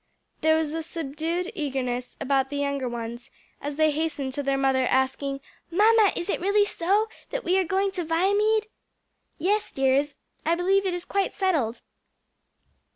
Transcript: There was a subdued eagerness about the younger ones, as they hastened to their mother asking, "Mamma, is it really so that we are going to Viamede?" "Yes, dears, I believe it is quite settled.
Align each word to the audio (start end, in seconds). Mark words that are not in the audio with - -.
There 0.41 0.55
was 0.55 0.73
a 0.73 0.81
subdued 0.81 1.51
eagerness 1.53 2.17
about 2.19 2.49
the 2.49 2.57
younger 2.57 2.89
ones, 2.89 3.29
as 3.61 3.75
they 3.75 3.91
hastened 3.91 4.33
to 4.33 4.41
their 4.41 4.57
mother 4.57 4.87
asking, 4.87 5.41
"Mamma, 5.69 6.11
is 6.15 6.27
it 6.27 6.41
really 6.41 6.65
so 6.65 7.07
that 7.29 7.43
we 7.43 7.55
are 7.59 7.63
going 7.63 7.91
to 7.91 8.03
Viamede?" 8.03 8.65
"Yes, 9.37 9.69
dears, 9.71 10.15
I 10.43 10.55
believe 10.55 10.87
it 10.87 10.95
is 10.95 11.05
quite 11.05 11.33
settled. 11.33 11.81